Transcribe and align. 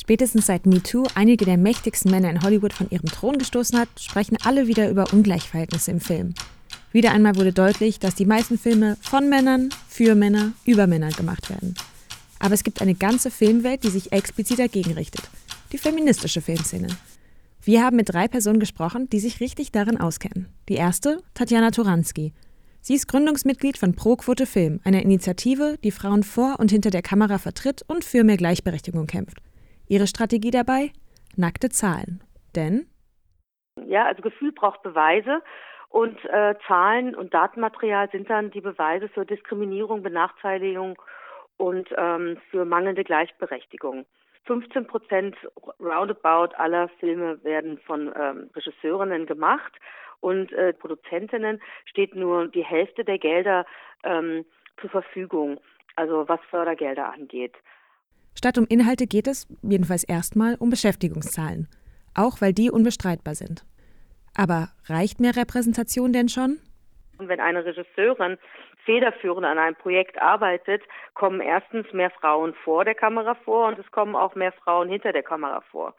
Spätestens 0.00 0.46
seit 0.46 0.64
MeToo 0.64 1.06
einige 1.14 1.44
der 1.44 1.58
mächtigsten 1.58 2.10
Männer 2.10 2.30
in 2.30 2.42
Hollywood 2.42 2.72
von 2.72 2.88
ihrem 2.88 3.04
Thron 3.04 3.36
gestoßen 3.36 3.78
hat, 3.78 3.90
sprechen 3.98 4.38
alle 4.42 4.66
wieder 4.66 4.88
über 4.88 5.12
Ungleichverhältnisse 5.12 5.90
im 5.90 6.00
Film. 6.00 6.32
Wieder 6.90 7.12
einmal 7.12 7.36
wurde 7.36 7.52
deutlich, 7.52 7.98
dass 7.98 8.14
die 8.14 8.24
meisten 8.24 8.56
Filme 8.56 8.96
von 9.02 9.28
Männern, 9.28 9.68
für 9.88 10.14
Männer, 10.14 10.52
über 10.64 10.86
Männer 10.86 11.10
gemacht 11.10 11.50
werden. 11.50 11.74
Aber 12.38 12.54
es 12.54 12.64
gibt 12.64 12.80
eine 12.80 12.94
ganze 12.94 13.30
Filmwelt, 13.30 13.84
die 13.84 13.90
sich 13.90 14.10
explizit 14.10 14.58
dagegen 14.58 14.92
richtet. 14.92 15.28
Die 15.70 15.78
feministische 15.78 16.40
Filmszene. 16.40 16.88
Wir 17.62 17.84
haben 17.84 17.96
mit 17.96 18.08
drei 18.08 18.26
Personen 18.26 18.58
gesprochen, 18.58 19.10
die 19.10 19.20
sich 19.20 19.40
richtig 19.40 19.70
darin 19.70 20.00
auskennen. 20.00 20.48
Die 20.70 20.76
erste, 20.76 21.22
Tatjana 21.34 21.72
Toranski. 21.72 22.32
Sie 22.80 22.94
ist 22.94 23.06
Gründungsmitglied 23.06 23.76
von 23.76 23.94
ProQuote 23.94 24.46
Film, 24.46 24.80
einer 24.82 25.02
Initiative, 25.02 25.78
die 25.84 25.90
Frauen 25.90 26.22
vor 26.22 26.58
und 26.58 26.70
hinter 26.70 26.88
der 26.88 27.02
Kamera 27.02 27.36
vertritt 27.36 27.82
und 27.86 28.02
für 28.02 28.24
mehr 28.24 28.38
Gleichberechtigung 28.38 29.06
kämpft. 29.06 29.42
Ihre 29.90 30.06
Strategie 30.06 30.52
dabei? 30.52 30.92
Nackte 31.36 31.68
Zahlen. 31.68 32.22
Denn? 32.54 32.86
Ja, 33.88 34.06
also 34.06 34.22
Gefühl 34.22 34.52
braucht 34.52 34.84
Beweise 34.84 35.42
und 35.88 36.16
äh, 36.26 36.54
Zahlen 36.68 37.16
und 37.16 37.34
Datenmaterial 37.34 38.08
sind 38.12 38.30
dann 38.30 38.52
die 38.52 38.60
Beweise 38.60 39.08
für 39.08 39.26
Diskriminierung, 39.26 40.04
Benachteiligung 40.04 40.96
und 41.56 41.88
ähm, 41.98 42.38
für 42.50 42.64
mangelnde 42.64 43.02
Gleichberechtigung. 43.02 44.06
15 44.44 44.86
Prozent 44.86 45.36
roundabout 45.80 46.54
aller 46.56 46.88
Filme 47.00 47.42
werden 47.42 47.78
von 47.78 48.12
ähm, 48.16 48.48
Regisseurinnen 48.54 49.26
gemacht 49.26 49.72
und 50.20 50.52
äh, 50.52 50.72
Produzentinnen 50.72 51.60
steht 51.86 52.14
nur 52.14 52.46
die 52.46 52.64
Hälfte 52.64 53.04
der 53.04 53.18
Gelder 53.18 53.66
ähm, 54.04 54.44
zur 54.80 54.90
Verfügung, 54.90 55.60
also 55.96 56.28
was 56.28 56.40
Fördergelder 56.48 57.12
angeht. 57.12 57.56
Statt 58.36 58.58
um 58.58 58.66
Inhalte 58.68 59.06
geht 59.06 59.26
es, 59.26 59.46
jedenfalls 59.62 60.04
erstmal, 60.04 60.54
um 60.56 60.70
Beschäftigungszahlen. 60.70 61.68
Auch 62.14 62.40
weil 62.40 62.52
die 62.52 62.70
unbestreitbar 62.70 63.34
sind. 63.34 63.64
Aber 64.36 64.68
reicht 64.86 65.20
mehr 65.20 65.36
Repräsentation 65.36 66.12
denn 66.12 66.28
schon? 66.28 66.58
Und 67.18 67.28
wenn 67.28 67.40
eine 67.40 67.64
Regisseurin 67.64 68.38
federführend 68.84 69.46
an 69.46 69.58
einem 69.58 69.76
Projekt 69.76 70.20
arbeitet, 70.20 70.82
kommen 71.14 71.40
erstens 71.40 71.92
mehr 71.92 72.10
Frauen 72.10 72.54
vor 72.64 72.84
der 72.84 72.94
Kamera 72.94 73.34
vor 73.34 73.68
und 73.68 73.78
es 73.78 73.90
kommen 73.90 74.16
auch 74.16 74.34
mehr 74.34 74.52
Frauen 74.52 74.88
hinter 74.88 75.12
der 75.12 75.22
Kamera 75.22 75.60
vor. 75.70 75.94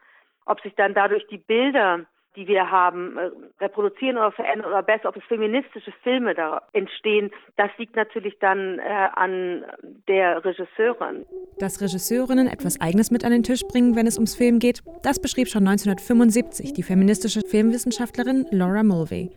Ob 0.45 0.59
sich 0.61 0.73
dann 0.75 0.93
dadurch 0.93 1.25
die 1.27 1.37
Bilder 1.37 2.05
die 2.35 2.47
wir 2.47 2.71
haben, 2.71 3.17
äh, 3.17 3.29
reproduzieren 3.59 4.17
oder 4.17 4.31
verändern 4.31 4.67
oder 4.67 4.83
besser, 4.83 5.09
ob 5.09 5.17
es 5.17 5.23
feministische 5.25 5.91
Filme 6.03 6.33
da 6.33 6.61
entstehen, 6.73 7.31
das 7.57 7.69
liegt 7.77 7.95
natürlich 7.95 8.37
dann 8.39 8.79
äh, 8.79 9.09
an 9.13 9.65
der 10.07 10.43
Regisseurin. 10.43 11.25
Dass 11.59 11.81
Regisseurinnen 11.81 12.47
etwas 12.47 12.79
Eigenes 12.79 13.11
mit 13.11 13.25
an 13.25 13.31
den 13.31 13.43
Tisch 13.43 13.63
bringen, 13.67 13.95
wenn 13.95 14.07
es 14.07 14.17
ums 14.17 14.35
Film 14.35 14.59
geht, 14.59 14.81
das 15.03 15.21
beschrieb 15.21 15.47
schon 15.47 15.67
1975 15.67 16.73
die 16.73 16.83
feministische 16.83 17.41
Filmwissenschaftlerin 17.41 18.45
Laura 18.51 18.83
Mulvey. 18.83 19.29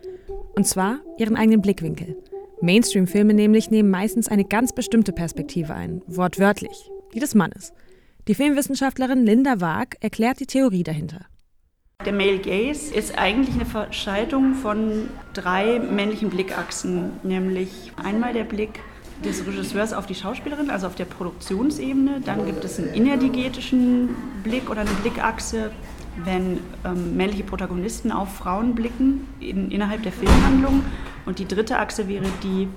Und 0.55 0.65
zwar 0.65 1.00
ihren 1.19 1.37
eigenen 1.37 1.62
Blickwinkel. 1.62 2.17
Mainstream-Filme 2.61 3.34
nämlich 3.34 3.70
nehmen 3.70 3.91
meistens 3.91 4.28
eine 4.28 4.45
ganz 4.45 4.72
bestimmte 4.72 5.12
Perspektive 5.12 5.75
ein, 5.75 6.03
wortwörtlich, 6.06 6.91
die 7.12 7.19
des 7.19 7.34
Mannes. 7.34 7.75
Die 8.28 8.34
Filmwissenschaftlerin 8.34 9.27
Linda 9.27 9.61
Waag 9.61 9.97
erklärt 10.00 10.41
die 10.41 10.47
Theorie 10.47 10.83
dahinter. 10.83 11.27
Der 12.05 12.12
Male 12.12 12.39
Gaze 12.39 12.95
ist 12.95 13.17
eigentlich 13.17 13.55
eine 13.55 13.64
Verschaltung 13.64 14.55
von 14.55 15.09
drei 15.33 15.78
männlichen 15.78 16.28
Blickachsen, 16.28 17.12
nämlich 17.23 17.92
einmal 17.97 18.34
der 18.34 18.45
Blick 18.45 18.81
des 19.25 19.47
Regisseurs 19.47 19.95
auf 19.95 20.05
die 20.05 20.15
Schauspielerin, 20.15 20.69
also 20.69 20.87
auf 20.87 20.97
der 20.97 21.06
Produktionsebene. 21.06 22.20
Dann 22.22 22.45
gibt 22.45 22.62
es 22.62 22.78
einen 22.78 22.92
innerdigetischen 22.92 24.11
Blick 24.42 24.69
oder 24.69 24.83
eine 24.83 24.91
Blickachse, 24.91 25.70
wenn 26.25 26.61
ähm, 26.84 27.17
männliche 27.17 27.45
Protagonisten 27.45 28.12
auf 28.12 28.34
Frauen 28.34 28.75
blicken 28.75 29.27
in, 29.41 29.70
innerhalb 29.70 30.03
der 30.03 30.12
Filmhandlung. 30.12 30.83
Und 31.25 31.39
die 31.39 31.48
dritte 31.48 31.78
Achse 31.78 32.06
wäre 32.06 32.26
die, 32.43 32.69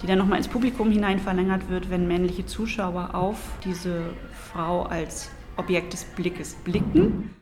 die 0.00 0.06
dann 0.06 0.16
nochmal 0.16 0.38
ins 0.38 0.48
Publikum 0.48 0.90
hinein 0.90 1.18
verlängert 1.18 1.68
wird, 1.68 1.90
wenn 1.90 2.08
männliche 2.08 2.46
Zuschauer 2.46 3.10
auf 3.12 3.36
diese 3.62 4.04
Frau 4.50 4.84
als 4.84 5.28
Objekt 5.58 5.92
des 5.92 6.04
Blickes 6.04 6.54
blicken. 6.64 7.34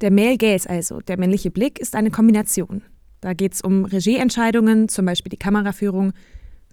Der 0.00 0.12
Male 0.12 0.36
Gaze 0.36 0.70
also, 0.70 1.00
der 1.00 1.18
männliche 1.18 1.50
Blick, 1.50 1.78
ist 1.80 1.96
eine 1.96 2.10
Kombination. 2.10 2.82
Da 3.20 3.32
geht 3.32 3.54
es 3.54 3.62
um 3.62 3.84
Regieentscheidungen, 3.84 4.88
zum 4.88 5.06
Beispiel 5.06 5.30
die 5.30 5.36
Kameraführung, 5.36 6.12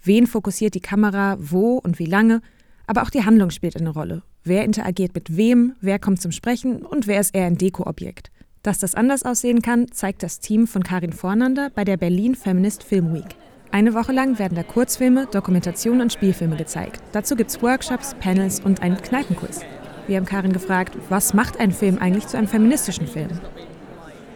wen 0.03 0.27
fokussiert 0.27 0.75
die 0.75 0.81
Kamera, 0.81 1.37
wo 1.39 1.77
und 1.77 1.97
wie 1.97 2.05
lange, 2.05 2.41
aber 2.85 3.01
auch 3.01 3.09
die 3.09 3.25
Handlung 3.25 3.49
spielt 3.49 3.77
eine 3.77 3.89
Rolle. 3.89 4.21
Wer 4.43 4.63
interagiert 4.63 5.15
mit 5.15 5.35
wem, 5.35 5.73
wer 5.81 5.97
kommt 5.97 6.21
zum 6.21 6.31
Sprechen 6.31 6.85
und 6.85 7.07
wer 7.07 7.19
ist 7.19 7.35
eher 7.35 7.47
ein 7.47 7.57
Dekoobjekt. 7.57 8.29
Dass 8.61 8.77
das 8.77 8.93
anders 8.93 9.23
aussehen 9.23 9.63
kann, 9.63 9.91
zeigt 9.91 10.21
das 10.21 10.39
Team 10.39 10.67
von 10.67 10.83
Karin 10.83 11.13
Vornander 11.13 11.71
bei 11.73 11.83
der 11.83 11.97
Berlin 11.97 12.35
Feminist 12.35 12.83
Film 12.83 13.13
Week. 13.13 13.35
Eine 13.71 13.93
Woche 13.93 14.11
lang 14.11 14.39
werden 14.39 14.55
da 14.55 14.63
Kurzfilme, 14.63 15.27
Dokumentationen 15.31 16.01
und 16.01 16.13
Spielfilme 16.13 16.55
gezeigt. 16.55 17.01
Dazu 17.11 17.35
gibt 17.35 17.49
es 17.49 17.61
Workshops, 17.61 18.15
Panels 18.19 18.59
und 18.59 18.81
einen 18.81 18.97
Kneipenquiz. 18.97 19.61
Wir 20.07 20.17
haben 20.17 20.25
Karin 20.25 20.53
gefragt, 20.53 20.95
was 21.09 21.33
macht 21.33 21.59
ein 21.59 21.71
Film 21.71 21.97
eigentlich 21.97 22.27
zu 22.27 22.37
einem 22.37 22.47
feministischen 22.47 23.07
Film? 23.07 23.29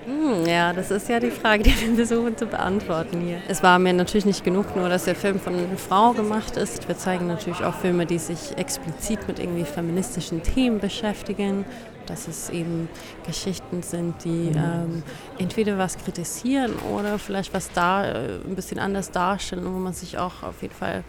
Hm, 0.06 0.47
ja, 0.47 0.74
das 0.74 0.90
ist 0.90 1.07
ja 1.07 1.19
die 1.19 1.30
Frage, 1.30 1.62
die 1.62 1.69
wir 1.69 1.96
versuchen 1.96 2.35
zu 2.35 2.47
beantworten 2.47 3.22
hier. 3.22 3.40
Es 3.47 3.62
war 3.62 3.78
mir 3.78 3.94
natürlich 3.94 4.25
nicht 4.25 4.44
genug, 4.44 4.75
nur 4.75 4.90
dass 4.90 5.06
der 5.06 5.13
Film 5.13 5.40
von 5.40 5.53
einer 5.53 5.78
Frau 5.78 6.13
gemacht 6.13 6.57
ist. 6.57 6.88
Wir 6.88 6.97
zeigen 6.97 7.28
natürlich 7.28 7.63
auch 7.63 7.75
Filme, 7.75 8.07
die 8.07 8.18
sich 8.18 8.57
explizit 8.57 9.28
mit 9.28 9.38
irgendwie 9.38 9.66
feministischen 9.66 10.41
Themen 10.41 10.80
beschäftigen. 10.80 11.66
Dass 12.07 12.28
es 12.28 12.50
eben 12.50 12.90
Geschichten 13.28 13.84
sind, 13.84 14.24
die 14.24 14.51
ähm, 14.56 15.03
entweder 15.38 15.78
was 15.78 15.96
kritisieren 15.96 16.74
oder 16.91 17.19
vielleicht 17.19 17.53
was 17.53 17.72
da 17.72 18.03
äh, 18.03 18.40
ein 18.47 18.56
bisschen 18.56 18.80
anders 18.80 19.12
darstellen, 19.12 19.63
wo 19.66 19.78
man 19.78 19.94
sich 19.94 20.18
auch 20.18 20.41
auf 20.41 20.63
jeden 20.63 20.74
Fall 20.74 21.03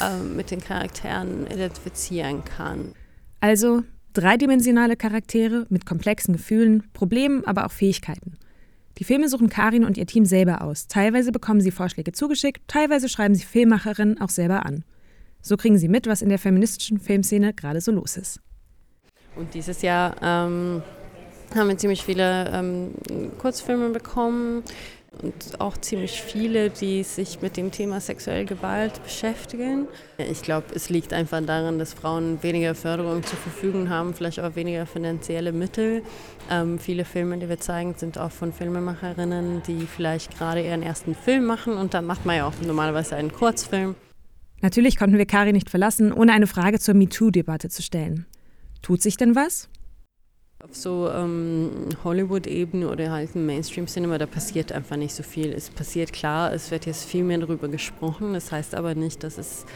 äh, 0.00 0.22
mit 0.22 0.52
den 0.52 0.60
Charakteren 0.60 1.48
identifizieren 1.48 2.44
kann. 2.44 2.92
Also 3.40 3.82
Dreidimensionale 4.14 4.96
Charaktere 4.96 5.66
mit 5.70 5.86
komplexen 5.86 6.34
Gefühlen, 6.34 6.84
Problemen, 6.92 7.44
aber 7.44 7.66
auch 7.66 7.72
Fähigkeiten. 7.72 8.36
Die 8.98 9.04
Filme 9.04 9.28
suchen 9.28 9.48
Karin 9.48 9.84
und 9.84 9.98
ihr 9.98 10.06
Team 10.06 10.24
selber 10.24 10.62
aus. 10.62 10.86
Teilweise 10.86 11.32
bekommen 11.32 11.60
sie 11.60 11.72
Vorschläge 11.72 12.12
zugeschickt, 12.12 12.62
teilweise 12.68 13.08
schreiben 13.08 13.34
sie 13.34 13.44
Filmemacherinnen 13.44 14.20
auch 14.20 14.28
selber 14.28 14.64
an. 14.64 14.84
So 15.42 15.56
kriegen 15.56 15.78
sie 15.78 15.88
mit, 15.88 16.06
was 16.06 16.22
in 16.22 16.28
der 16.28 16.38
feministischen 16.38 17.00
Filmszene 17.00 17.54
gerade 17.54 17.80
so 17.80 17.90
los 17.90 18.16
ist. 18.16 18.40
Und 19.34 19.52
dieses 19.52 19.82
Jahr 19.82 20.14
ähm, 20.22 20.82
haben 21.56 21.68
wir 21.68 21.76
ziemlich 21.76 22.04
viele 22.04 22.50
ähm, 22.52 22.92
Kurzfilme 23.38 23.90
bekommen 23.90 24.62
und 25.22 25.60
auch 25.60 25.76
ziemlich 25.76 26.22
viele, 26.22 26.70
die 26.70 27.02
sich 27.02 27.40
mit 27.40 27.56
dem 27.56 27.70
Thema 27.70 28.00
sexuelle 28.00 28.44
Gewalt 28.44 29.02
beschäftigen. 29.02 29.86
Ich 30.18 30.42
glaube, 30.42 30.66
es 30.74 30.90
liegt 30.90 31.12
einfach 31.12 31.40
daran, 31.44 31.78
dass 31.78 31.94
Frauen 31.94 32.42
weniger 32.42 32.74
Förderung 32.74 33.22
zur 33.22 33.38
Verfügung 33.38 33.88
haben, 33.88 34.14
vielleicht 34.14 34.40
auch 34.40 34.56
weniger 34.56 34.86
finanzielle 34.86 35.52
Mittel. 35.52 36.02
Ähm, 36.50 36.78
viele 36.78 37.04
Filme, 37.04 37.38
die 37.38 37.48
wir 37.48 37.58
zeigen, 37.58 37.94
sind 37.96 38.18
auch 38.18 38.30
von 38.30 38.52
Filmemacherinnen, 38.52 39.62
die 39.66 39.86
vielleicht 39.86 40.36
gerade 40.36 40.64
ihren 40.64 40.82
ersten 40.82 41.14
Film 41.14 41.44
machen 41.44 41.74
und 41.74 41.94
dann 41.94 42.06
macht 42.06 42.26
man 42.26 42.36
ja 42.36 42.46
auch 42.46 42.54
normalerweise 42.64 43.16
einen 43.16 43.32
Kurzfilm. 43.32 43.94
Natürlich 44.60 44.96
konnten 44.96 45.18
wir 45.18 45.26
Kari 45.26 45.52
nicht 45.52 45.68
verlassen, 45.68 46.12
ohne 46.12 46.32
eine 46.32 46.46
Frage 46.46 46.78
zur 46.78 46.94
MeToo-Debatte 46.94 47.68
zu 47.68 47.82
stellen. 47.82 48.26
Tut 48.80 49.02
sich 49.02 49.16
denn 49.16 49.34
was? 49.34 49.68
Auf 50.62 50.74
so 50.74 51.10
ähm, 51.10 51.88
Hollywood-Ebene 52.04 52.88
oder 52.88 53.10
halt 53.10 53.34
im 53.34 53.44
Mainstream-Cinema, 53.46 54.18
da 54.18 54.26
passiert 54.26 54.72
einfach 54.72 54.96
nicht 54.96 55.14
so 55.14 55.22
viel. 55.22 55.52
Es 55.52 55.68
passiert 55.68 56.12
klar, 56.12 56.52
es 56.52 56.70
wird 56.70 56.86
jetzt 56.86 57.04
viel 57.04 57.24
mehr 57.24 57.38
darüber 57.38 57.68
gesprochen. 57.68 58.32
Das 58.32 58.50
heißt 58.50 58.74
aber 58.74 58.94
nicht, 58.94 59.22
dass 59.24 59.36
es 59.36 59.66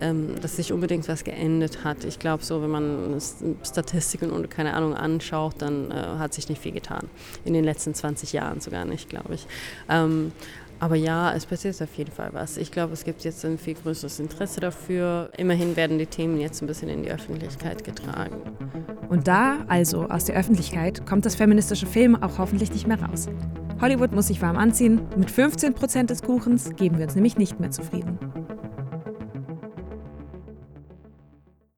ähm, 0.00 0.40
dass 0.40 0.56
sich 0.56 0.72
unbedingt 0.72 1.06
was 1.08 1.24
geändert 1.24 1.84
hat. 1.84 2.04
Ich 2.04 2.18
glaube 2.18 2.42
so, 2.42 2.62
wenn 2.62 2.70
man 2.70 3.20
Statistiken 3.62 4.30
und 4.30 4.50
keine 4.50 4.74
Ahnung 4.74 4.94
anschaut, 4.94 5.56
dann 5.58 5.90
äh, 5.90 5.94
hat 5.94 6.32
sich 6.34 6.48
nicht 6.48 6.62
viel 6.62 6.72
getan. 6.72 7.08
In 7.44 7.52
den 7.52 7.64
letzten 7.64 7.94
20 7.94 8.32
Jahren 8.32 8.60
sogar 8.60 8.84
nicht, 8.84 9.08
glaube 9.08 9.34
ich. 9.34 9.46
Ähm, 9.88 10.32
aber 10.82 10.96
ja, 10.96 11.32
es 11.32 11.46
passiert 11.46 11.80
auf 11.80 11.94
jeden 11.94 12.10
Fall 12.10 12.30
was. 12.32 12.56
Ich 12.56 12.72
glaube, 12.72 12.92
es 12.92 13.04
gibt 13.04 13.22
jetzt 13.22 13.44
ein 13.44 13.56
viel 13.56 13.74
größeres 13.74 14.18
Interesse 14.18 14.58
dafür. 14.58 15.30
Immerhin 15.36 15.76
werden 15.76 15.96
die 15.96 16.06
Themen 16.06 16.40
jetzt 16.40 16.60
ein 16.60 16.66
bisschen 16.66 16.88
in 16.88 17.04
die 17.04 17.10
Öffentlichkeit 17.12 17.84
getragen. 17.84 18.42
Und 19.08 19.28
da, 19.28 19.58
also 19.68 20.08
aus 20.08 20.24
der 20.24 20.34
Öffentlichkeit, 20.34 21.06
kommt 21.06 21.24
das 21.24 21.36
feministische 21.36 21.86
Film 21.86 22.20
auch 22.20 22.36
hoffentlich 22.38 22.72
nicht 22.72 22.88
mehr 22.88 23.00
raus. 23.00 23.28
Hollywood 23.80 24.10
muss 24.10 24.26
sich 24.26 24.42
warm 24.42 24.56
anziehen. 24.56 25.02
Mit 25.16 25.30
15 25.30 25.74
Prozent 25.74 26.10
des 26.10 26.20
Kuchens 26.20 26.74
geben 26.74 26.98
wir 26.98 27.04
uns 27.04 27.14
nämlich 27.14 27.38
nicht 27.38 27.60
mehr 27.60 27.70
zufrieden. 27.70 28.18